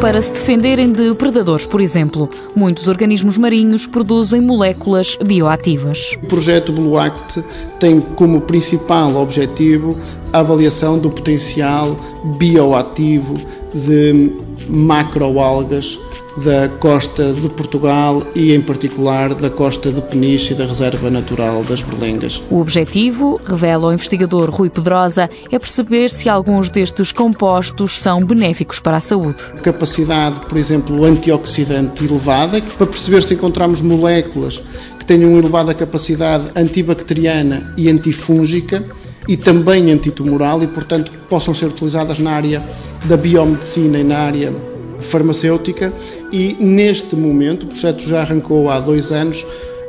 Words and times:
para 0.00 0.20
se 0.20 0.32
defenderem 0.32 0.92
de 0.92 1.14
predadores, 1.14 1.66
por 1.66 1.80
exemplo. 1.80 2.28
Muitos 2.54 2.88
organismos 2.88 3.38
marinhos 3.38 3.86
produzem 3.86 4.40
moléculas 4.40 5.16
bioativas. 5.24 6.12
O 6.22 6.26
projeto 6.26 6.72
Blue 6.72 6.98
Act 6.98 7.42
tem 7.80 8.00
como 8.00 8.42
principal 8.42 9.16
objetivo 9.16 9.98
a 10.32 10.40
avaliação 10.40 10.98
do 10.98 11.10
potencial 11.10 11.96
bioativo 12.38 13.34
de 13.74 14.32
macroalgas 14.68 15.98
da 16.36 16.68
costa 16.68 17.32
de 17.32 17.48
Portugal 17.48 18.22
e, 18.34 18.52
em 18.52 18.60
particular, 18.60 19.34
da 19.34 19.48
costa 19.48 19.90
de 19.90 20.02
Peniche 20.02 20.52
e 20.52 20.56
da 20.56 20.66
Reserva 20.66 21.10
Natural 21.10 21.64
das 21.64 21.80
Berlengas. 21.80 22.42
O 22.50 22.60
objetivo, 22.60 23.40
revela 23.44 23.88
o 23.88 23.92
investigador 23.92 24.50
Rui 24.50 24.68
Pedrosa, 24.68 25.30
é 25.50 25.58
perceber 25.58 26.10
se 26.10 26.28
alguns 26.28 26.68
destes 26.68 27.10
compostos 27.10 27.98
são 27.98 28.24
benéficos 28.24 28.80
para 28.80 28.98
a 28.98 29.00
saúde. 29.00 29.38
Capacidade, 29.62 30.40
por 30.46 30.58
exemplo, 30.58 31.04
antioxidante 31.04 32.04
elevada, 32.04 32.60
para 32.60 32.86
perceber 32.86 33.22
se 33.22 33.34
encontramos 33.34 33.80
moléculas 33.80 34.62
que 34.98 35.06
tenham 35.06 35.36
elevada 35.38 35.72
capacidade 35.72 36.50
antibacteriana 36.54 37.72
e 37.76 37.88
antifúngica 37.88 38.84
e 39.28 39.36
também 39.36 39.90
antitumoral 39.90 40.62
e, 40.62 40.66
portanto, 40.66 41.10
possam 41.28 41.54
ser 41.54 41.66
utilizadas 41.66 42.18
na 42.18 42.32
área 42.32 42.64
da 43.04 43.16
biomedicina 43.16 43.98
e 43.98 44.04
na 44.04 44.18
área 44.18 44.75
farmacêutica 45.06 45.92
e 46.32 46.56
neste 46.60 47.16
momento, 47.16 47.64
o 47.64 47.66
projeto 47.66 48.06
já 48.06 48.20
arrancou 48.20 48.70
há 48.70 48.80
dois 48.80 49.10
anos, 49.12 49.44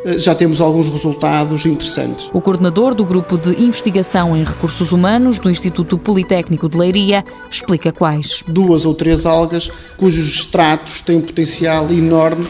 eh, 0.05 0.19
já 0.19 0.33
temos 0.33 0.61
alguns 0.61 0.89
resultados 0.89 1.65
interessantes. 1.65 2.29
O 2.33 2.39
coordenador 2.39 2.93
do 2.93 3.03
Grupo 3.03 3.37
de 3.37 3.61
Investigação 3.61 4.35
em 4.35 4.43
Recursos 4.43 4.91
Humanos 4.91 5.39
do 5.39 5.49
Instituto 5.49 5.97
Politécnico 5.97 6.69
de 6.69 6.77
Leiria 6.77 7.25
explica 7.49 7.91
quais. 7.91 8.43
Duas 8.47 8.85
ou 8.85 8.93
três 8.93 9.25
algas 9.25 9.69
cujos 9.97 10.27
extratos 10.27 11.01
têm 11.01 11.17
um 11.17 11.21
potencial 11.21 11.91
enorme 11.91 12.47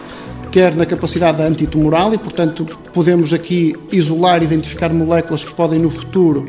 quer 0.48 0.76
na 0.76 0.86
capacidade 0.86 1.42
antitumoral 1.42 2.14
e, 2.14 2.18
portanto, 2.18 2.66
podemos 2.94 3.34
aqui 3.34 3.76
isolar 3.92 4.42
e 4.42 4.46
identificar 4.46 4.90
moléculas 4.90 5.44
que 5.44 5.54
podem 5.54 5.80
no 5.80 5.90
futuro 5.90 6.46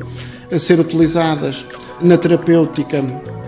eh, 0.50 0.58
ser 0.58 0.80
utilizadas 0.80 1.66
na 2.00 2.16
terapêutica 2.16 3.04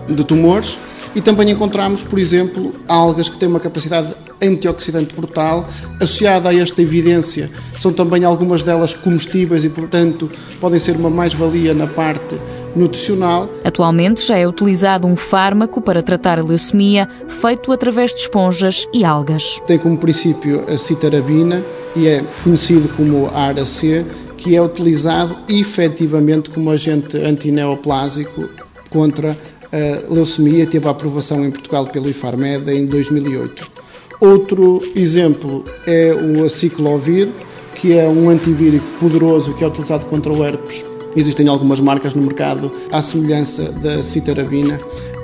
de 0.07 0.23
tumores, 0.23 0.77
e 1.15 1.21
também 1.21 1.49
encontramos, 1.49 2.01
por 2.03 2.17
exemplo, 2.17 2.71
algas 2.87 3.27
que 3.27 3.37
têm 3.37 3.49
uma 3.49 3.59
capacidade 3.59 4.13
antioxidante 4.41 5.13
brutal. 5.15 5.67
Associada 5.99 6.49
a 6.49 6.55
esta 6.55 6.81
evidência, 6.81 7.49
são 7.77 7.91
também 7.91 8.23
algumas 8.23 8.63
delas 8.63 8.93
comestíveis 8.93 9.63
e, 9.65 9.69
portanto, 9.69 10.29
podem 10.59 10.79
ser 10.79 10.95
uma 10.95 11.09
mais-valia 11.09 11.73
na 11.73 11.87
parte 11.87 12.39
nutricional. 12.75 13.49
Atualmente 13.63 14.25
já 14.25 14.37
é 14.37 14.47
utilizado 14.47 15.07
um 15.07 15.15
fármaco 15.15 15.81
para 15.81 16.01
tratar 16.01 16.39
a 16.39 16.43
leucemia, 16.43 17.07
feito 17.27 17.71
através 17.71 18.13
de 18.13 18.21
esponjas 18.21 18.87
e 18.93 19.03
algas. 19.03 19.61
Tem 19.67 19.77
como 19.77 19.97
princípio 19.97 20.63
a 20.69 20.77
citarabina 20.77 21.63
e 21.95 22.07
é 22.07 22.23
conhecido 22.43 22.87
como 22.95 23.29
ARA-C, 23.33 24.05
que 24.37 24.55
é 24.55 24.61
utilizado 24.61 25.37
efetivamente 25.47 26.49
como 26.49 26.71
agente 26.71 27.17
antineoplásico 27.17 28.49
contra 28.89 29.37
a 29.71 30.13
leucemia 30.13 30.67
teve 30.67 30.87
a 30.87 30.91
aprovação 30.91 31.45
em 31.45 31.51
Portugal 31.51 31.85
pelo 31.85 32.09
IFARMED 32.09 32.69
em 32.71 32.85
2008. 32.85 33.71
Outro 34.19 34.81
exemplo 34.95 35.63
é 35.87 36.13
o 36.13 36.43
aciclovir, 36.43 37.29
que 37.75 37.97
é 37.97 38.07
um 38.07 38.29
antivírico 38.29 38.85
poderoso 38.99 39.55
que 39.55 39.63
é 39.63 39.67
utilizado 39.67 40.05
contra 40.05 40.31
o 40.31 40.45
herpes. 40.45 40.83
Existem 41.15 41.47
algumas 41.47 41.79
marcas 41.79 42.13
no 42.13 42.21
mercado, 42.21 42.71
à 42.91 43.01
semelhança 43.01 43.71
da 43.71 44.03
citarabina, 44.03 44.77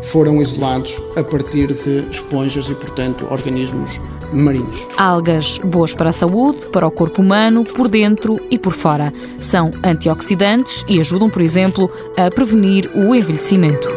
foram 0.03 0.41
isolados 0.41 0.99
a 1.15 1.23
partir 1.23 1.67
de 1.67 2.09
esponjas 2.09 2.69
e, 2.69 2.73
portanto, 2.73 3.27
organismos 3.29 3.99
marinhos. 4.33 4.87
Algas 4.97 5.57
boas 5.59 5.93
para 5.93 6.09
a 6.09 6.13
saúde, 6.13 6.67
para 6.71 6.87
o 6.87 6.91
corpo 6.91 7.21
humano, 7.21 7.63
por 7.63 7.87
dentro 7.87 8.39
e 8.49 8.57
por 8.57 8.73
fora. 8.73 9.13
São 9.37 9.71
antioxidantes 9.83 10.83
e 10.87 10.99
ajudam, 10.99 11.30
por 11.30 11.41
exemplo, 11.41 11.91
a 12.17 12.30
prevenir 12.30 12.89
o 12.95 13.13
envelhecimento. 13.13 13.96